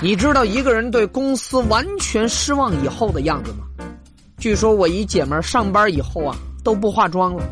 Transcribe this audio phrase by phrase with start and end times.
[0.00, 3.64] 你知道一个人对公司完全失望以后的样子吗？
[4.38, 7.42] 据说我一姐们上班以后啊都不化妆了，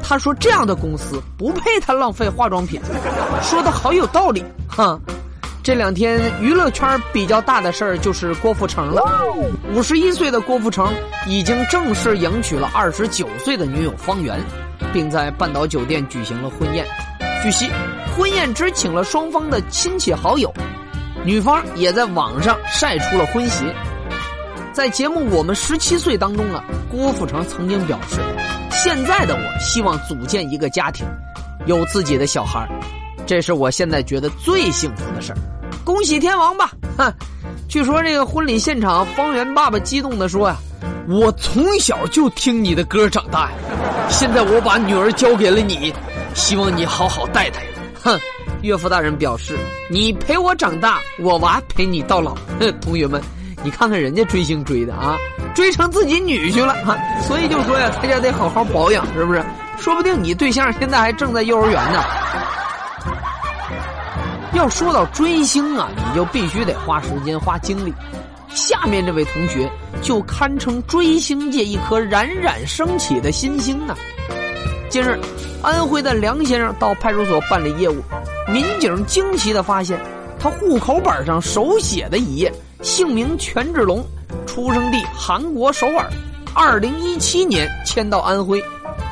[0.00, 2.80] 她说这样的公司不配她浪费化妆品，
[3.42, 5.00] 说的好有道理哈。
[5.64, 9.02] 这两天娱乐圈比较大的事儿就是郭富城了，
[9.74, 10.94] 五十一岁的郭富城
[11.26, 14.40] 已经正式迎娶了二十九岁的女友方圆，
[14.92, 16.86] 并在半岛酒店举行了婚宴。
[17.42, 17.68] 据悉，
[18.16, 20.54] 婚宴只请了双方的亲戚好友。
[21.24, 23.64] 女方也在网上晒出了婚鞋。
[24.72, 28.16] 在节目《我们十七岁》当中啊，郭富城曾经表示
[28.70, 31.04] ：“现在的我希望组建一个家庭，
[31.66, 32.66] 有自己的小孩
[33.26, 35.38] 这是我现在觉得最幸福的事儿。”
[35.84, 36.70] 恭喜天王吧！
[36.96, 37.12] 哼，
[37.68, 40.56] 据说这个婚礼现场，方圆爸爸激动地说呀
[41.06, 43.56] ：“我从小就听你的歌长大呀，
[44.08, 45.92] 现在我把女儿交给了你，
[46.32, 47.60] 希望你好好带带。”
[48.02, 48.18] 哼。
[48.62, 49.56] 岳父大人表示
[49.88, 52.34] ：“你陪我长大，我娃陪你到老。
[52.80, 53.20] ”同学们，
[53.62, 55.16] 你看看人家追星追的啊，
[55.54, 56.96] 追成自己女婿了哈。
[57.22, 59.42] 所以就说呀，大家得好好保养，是不是？
[59.78, 62.02] 说不定你对象现在还正在幼儿园呢。
[64.52, 67.94] 要说到追星啊，你就必须得花时间花精力。
[68.48, 69.70] 下面这位同学
[70.02, 73.96] 就堪称追星界一颗冉冉升起的新星啊。
[74.90, 75.18] 近日，
[75.62, 78.02] 安徽的梁先生到派出所办理业务。
[78.52, 80.00] 民警惊奇的发现，
[80.38, 84.04] 他户口本上手写的一页，姓名权志龙，
[84.46, 86.10] 出生地韩国首尔，
[86.52, 88.62] 二零一七年迁到安徽。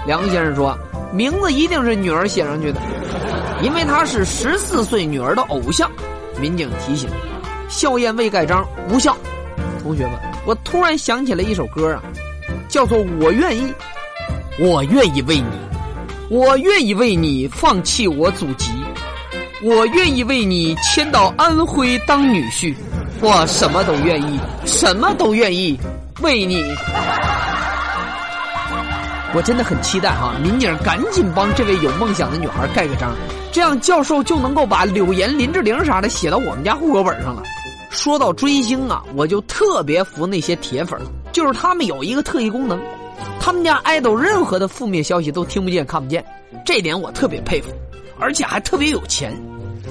[0.07, 0.77] 梁先生说，
[1.13, 2.81] 名字一定是女儿写上去的，
[3.63, 5.89] 因为他是十四岁女儿的偶像。
[6.41, 7.09] 民警提醒：
[7.69, 9.17] 校验未盖章无效。
[9.83, 10.13] 同学们，
[10.47, 12.03] 我突然想起了一首歌啊，
[12.69, 13.63] 叫做《我愿意》，
[14.59, 15.47] 我愿意为你，
[16.29, 18.73] 我愿意为你放弃我祖籍。
[19.61, 22.73] 我愿意为你迁到安徽当女婿，
[23.21, 25.77] 我什么都愿意，什么都愿意
[26.21, 26.65] 为你。
[29.35, 33.13] 我真的很期待哈，民警赶紧帮这位有梦想的女孩盖个章，
[33.51, 37.43] 这样教授就能够把柳岩、林志玲啥的写到我们家户口本上了。
[37.91, 41.01] 说到追星啊，我就特别服那些铁粉，
[41.33, 42.81] 就是他们有一个特异功能，
[43.41, 46.25] 他们家爱豆任何的负面消息都听不见、看不见，
[46.65, 47.71] 这点我特别佩服。
[48.19, 49.33] 而且还特别有钱，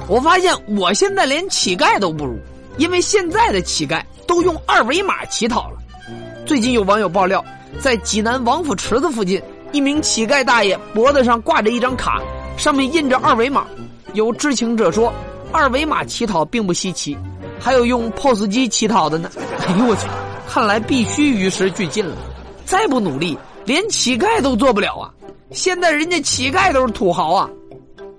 [0.08, 2.38] 我发现我现在连乞丐都不如，
[2.78, 5.78] 因为现在的乞丐都用二维码乞讨了。
[6.46, 7.44] 最近有网友爆料，
[7.80, 12.22] 在济南王府池子附近，一名乞丐大爷脖子上挂着一张卡，
[12.58, 13.66] 上面印着二维码。
[14.14, 15.14] 有知情者说，
[15.52, 17.18] 二维码乞讨并不稀奇，
[17.60, 19.30] 还有用 POS 机乞讨的呢。
[19.68, 20.08] 哎呦我去，
[20.48, 22.16] 看来必须与时俱进了，
[22.66, 25.12] 再不努力，连乞丐都做不了啊！
[25.52, 27.50] 现在人家乞丐都是土豪啊！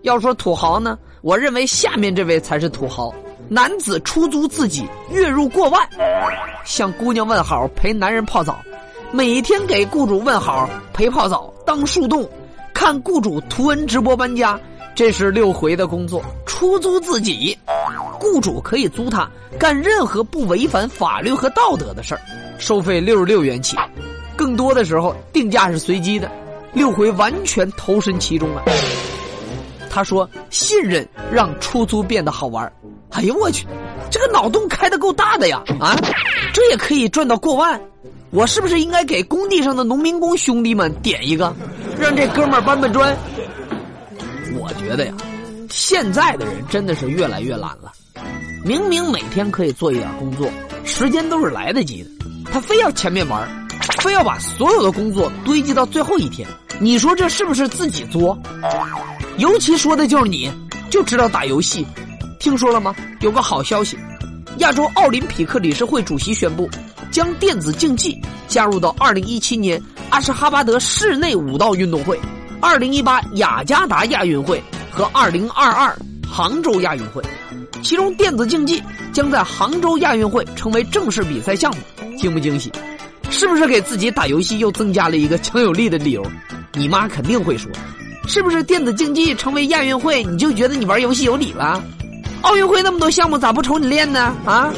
[0.08, 3.14] 要说土豪呢，我认为下面这位才是土豪。
[3.46, 5.86] 男子出租自己，月入过万，
[6.64, 8.58] 向姑娘问好，陪男人泡澡，
[9.10, 12.28] 每天给雇主问好，陪泡澡，当树洞，
[12.74, 14.58] 看雇主图文直播搬家，
[14.94, 16.22] 这是六回的工作。
[16.46, 17.56] 出租自己，
[18.18, 22.20] 雇主可以租他干任何不违反法律和道德的事儿，
[22.58, 23.76] 收费六十六元起，
[24.36, 26.30] 更多的时候定价是随机的。
[26.74, 28.62] 六回完全投身其中了。
[29.90, 32.70] 他说：“信任让出租变得好玩。”
[33.10, 33.66] 哎呦我去，
[34.10, 35.62] 这个脑洞开的够大的呀！
[35.80, 35.96] 啊，
[36.52, 37.80] 这也可以赚到过万。
[38.30, 41.54] 我是不是应该给工地上的农民工兄弟们点一个，
[41.98, 43.16] 让这哥们儿搬搬砖？
[44.60, 45.14] 我觉得呀，
[45.70, 47.90] 现在的人真的是越来越懒了。
[48.62, 50.50] 明明每天可以做一点工作，
[50.84, 52.10] 时间都是来得及的，
[52.52, 53.66] 他非要前面玩，
[54.02, 56.46] 非要把所有的工作堆积到最后一天。
[56.78, 58.38] 你说这是不是自己作？
[59.38, 60.50] 尤其说的就是你，
[60.90, 61.86] 就知道打游戏。
[62.40, 62.94] 听说了吗？
[63.20, 63.96] 有个好消息，
[64.58, 66.68] 亚洲奥林匹克理事会主席宣布，
[67.12, 72.18] 将电子竞技加入到2017年阿什哈巴德室内武道运动会、
[72.60, 74.60] 2018雅加达亚运会
[74.90, 75.94] 和2022
[76.28, 77.22] 杭州亚运会。
[77.80, 78.82] 其中，电子竞技
[79.12, 82.16] 将在杭州亚运会成为正式比赛项目。
[82.16, 82.72] 惊不惊喜？
[83.30, 86.26] 是不是给自己打游戏又增加了一个强有力的理由？
[86.74, 87.70] 你妈肯定会说。
[88.28, 91.82] 是不是电子竞技成为亚运会，你就觉得你玩游戏有理了？
[92.42, 94.36] 奥运会那么多项目，咋不瞅你练呢？
[94.44, 94.70] 啊，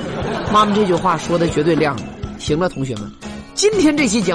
[0.52, 2.02] 妈妈这句话说的绝对亮了。
[2.38, 3.10] 行了，同学们，
[3.54, 4.28] 今天这期节目。